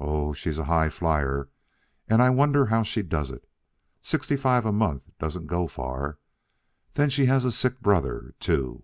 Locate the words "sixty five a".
4.00-4.72